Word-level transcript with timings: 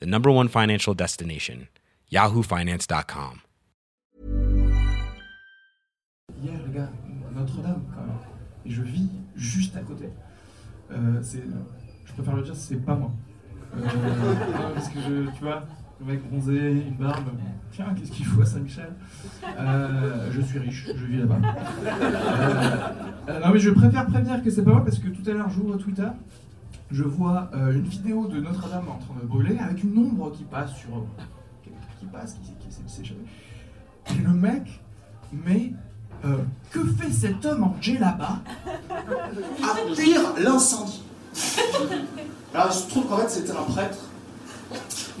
the 0.00 0.06
number 0.06 0.30
one 0.30 0.48
financial 0.48 0.94
destination, 0.94 1.68
yahoofinance.com. 2.12 3.40
Hier, 6.42 6.58
les 6.66 6.72
gars, 6.74 6.90
Notre-Dame, 7.34 7.82
quand 7.94 8.00
même. 8.00 8.16
Et 8.64 8.70
je 8.70 8.82
vis 8.82 9.08
juste 9.36 9.76
à 9.76 9.80
côté. 9.80 10.08
Euh, 10.90 11.22
je 12.06 12.12
préfère 12.14 12.34
le 12.36 12.42
dire, 12.42 12.56
c'est 12.56 12.76
pas 12.84 12.94
moi. 12.94 13.10
Euh, 13.76 13.82
parce 14.74 14.88
que 14.88 15.30
tu 15.36 15.42
vois, 15.42 15.64
le 16.00 16.06
mec 16.06 16.28
bronzé, 16.28 16.70
une 16.88 16.96
barbe. 16.96 17.28
Tiens, 17.72 17.94
qu'est-ce 17.96 18.10
qu'il 18.10 18.24
faut 18.24 18.40
à 18.40 18.46
Saint-Michel? 18.46 18.92
Euh, 19.58 20.30
Je 20.32 20.40
suis 20.40 20.58
riche, 20.58 20.88
je 20.96 21.04
vis 21.04 21.18
là-bas. 21.18 21.38
Euh, 23.28 23.40
non, 23.40 23.52
mais 23.52 23.58
je 23.60 23.70
préfère 23.70 24.06
prévenir 24.06 24.42
que 24.42 24.50
c'est 24.50 24.64
pas 24.64 24.72
moi 24.72 24.84
parce 24.84 24.98
que 24.98 25.08
tout 25.08 25.28
à 25.30 25.34
l'heure, 25.34 25.50
j'ouvre 25.50 25.76
Twitter. 25.76 26.08
Je 26.90 27.04
vois 27.04 27.50
euh, 27.54 27.72
une 27.72 27.84
vidéo 27.84 28.26
de 28.26 28.40
Notre-Dame 28.40 28.88
en 28.88 28.98
train 28.98 29.14
de 29.20 29.26
brûler 29.26 29.56
avec 29.58 29.84
une 29.84 29.96
ombre 29.96 30.32
qui 30.32 30.42
passe 30.44 30.74
sur. 30.74 31.06
qui, 31.62 31.70
qui 32.00 32.06
passe, 32.06 32.34
qui, 32.34 32.52
qui 32.58 32.68
essaie 32.68 32.82
de 32.82 32.88
s'échapper. 32.88 33.24
Et 34.10 34.22
le 34.22 34.32
mec 34.32 34.80
met 35.32 35.72
euh, 36.24 36.38
que 36.70 36.80
fait 36.84 37.12
cet 37.12 37.44
homme 37.46 37.62
en 37.62 37.76
à 38.02 39.94
fuir 39.94 40.20
l'incendie. 40.42 41.02
Alors 42.52 42.68
il 42.70 42.74
se 42.74 42.88
trouve 42.88 43.06
qu'en 43.06 43.18
fait 43.18 43.30
c'était 43.30 43.52
un 43.52 43.62
prêtre 43.62 43.98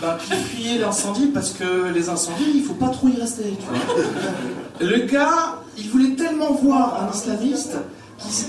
bah, 0.00 0.18
qui 0.20 0.34
fuyait 0.34 0.78
l'incendie 0.78 1.28
parce 1.28 1.52
que 1.52 1.92
les 1.92 2.08
incendies, 2.08 2.52
il 2.56 2.62
faut 2.62 2.74
pas 2.74 2.88
trop 2.88 3.08
y 3.08 3.16
rester. 3.16 3.56
Tu 3.58 3.66
vois. 3.66 4.06
Le 4.80 5.06
gars, 5.06 5.62
il 5.78 5.88
voulait 5.88 6.14
tellement 6.14 6.52
voir 6.52 7.02
un 7.02 7.10
islamiste 7.12 7.76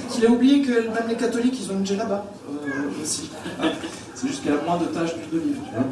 qu'il 0.09 0.25
a 0.25 0.29
oublié 0.29 0.61
que 0.61 0.71
même 0.87 1.07
les 1.09 1.15
catholiques, 1.15 1.59
ils 1.61 1.71
ont 1.71 1.75
une 1.79 1.85
djellaba 1.85 2.25
euh, 2.49 3.01
aussi. 3.03 3.29
C'est 4.13 4.27
juste 4.27 4.43
qu'elle 4.43 4.53
a 4.53 4.61
moins 4.65 4.77
de 4.77 4.85
taches 4.85 5.13
d'huile 5.15 5.29
d'olive. 5.31 5.57
tu 5.65 5.75
vois. 5.75 5.85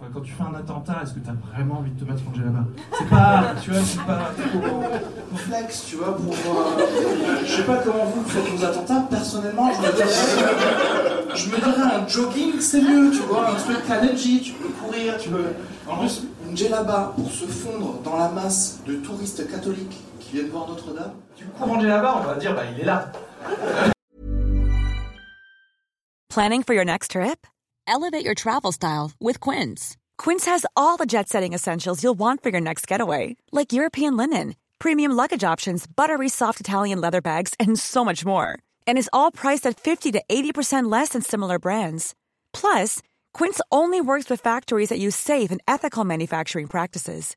Enfin, 0.00 0.10
Quand 0.12 0.20
tu 0.20 0.32
fais 0.32 0.42
un 0.42 0.54
attentat, 0.58 1.00
est-ce 1.02 1.14
que 1.14 1.20
tu 1.20 1.30
as 1.30 1.54
vraiment 1.56 1.78
envie 1.78 1.90
de 1.90 2.00
te 2.04 2.10
mettre 2.10 2.22
en 2.30 2.34
djellaba? 2.34 2.64
C'est 2.98 3.08
pas, 3.08 3.54
tu 3.62 3.70
vois, 3.70 3.80
c'est 3.84 4.00
pas. 4.06 4.32
Complexe, 5.30 5.84
tu 5.88 5.96
vois, 5.96 6.16
pour. 6.16 6.32
euh, 6.34 7.36
je 7.46 7.56
sais 7.56 7.62
pas 7.64 7.76
comment 7.78 8.04
vous 8.04 8.24
faites 8.28 8.46
vos 8.48 8.64
attentats. 8.64 9.06
Personnellement, 9.10 9.70
je 9.72 9.80
me 9.86 9.92
dirais, 9.94 11.34
je 11.34 11.50
me 11.50 11.56
dirais 11.56 11.82
un 11.94 12.06
jogging, 12.08 12.60
c'est 12.60 12.82
mieux, 12.82 13.10
tu 13.10 13.18
vois, 13.20 13.50
un 13.50 13.54
truc 13.54 13.86
Kaneji, 13.86 14.40
tu 14.42 14.52
peux 14.52 14.68
courir, 14.68 15.16
tu 15.18 15.28
peux. 15.30 15.44
En 15.88 15.96
plus, 15.98 16.24
une 16.48 16.56
djellaba 16.56 17.12
pour 17.16 17.30
se 17.30 17.44
fondre 17.46 18.00
dans 18.04 18.16
la 18.16 18.28
masse 18.28 18.80
de 18.86 18.94
touristes 18.96 19.48
catholiques 19.50 19.98
qui 20.30 20.36
viennent 20.36 20.50
voir 20.50 20.68
Notre-Dame. 20.68 21.14
Tu 21.36 21.44
cours 21.44 21.72
en 21.72 21.80
djellaba, 21.80 22.16
on 22.16 22.22
va 22.22 22.34
dire, 22.36 22.54
bah 22.54 22.62
il 22.72 22.80
est 22.80 22.84
là. 22.84 23.12
Planning 26.28 26.62
for 26.62 26.74
your 26.74 26.84
next 26.84 27.10
trip? 27.12 27.46
Elevate 27.88 28.24
your 28.24 28.34
travel 28.34 28.70
style 28.70 29.10
with 29.20 29.40
Quince. 29.40 29.96
Quince 30.16 30.44
has 30.46 30.64
all 30.76 30.96
the 30.96 31.06
jet 31.06 31.28
setting 31.28 31.52
essentials 31.54 32.04
you'll 32.04 32.18
want 32.18 32.42
for 32.42 32.50
your 32.50 32.60
next 32.60 32.86
getaway, 32.86 33.36
like 33.50 33.72
European 33.72 34.16
linen, 34.16 34.54
premium 34.78 35.12
luggage 35.12 35.42
options, 35.42 35.86
buttery 35.86 36.28
soft 36.28 36.60
Italian 36.60 37.00
leather 37.00 37.20
bags, 37.20 37.54
and 37.58 37.78
so 37.78 38.04
much 38.04 38.24
more. 38.24 38.56
And 38.86 38.96
is 38.96 39.10
all 39.12 39.32
priced 39.32 39.66
at 39.66 39.80
50 39.80 40.12
to 40.12 40.22
80% 40.30 40.90
less 40.90 41.10
than 41.10 41.22
similar 41.22 41.58
brands. 41.58 42.14
Plus, 42.52 43.02
Quince 43.34 43.60
only 43.72 44.00
works 44.00 44.30
with 44.30 44.40
factories 44.40 44.90
that 44.90 45.00
use 45.00 45.16
safe 45.16 45.50
and 45.50 45.60
ethical 45.66 46.04
manufacturing 46.04 46.68
practices. 46.68 47.36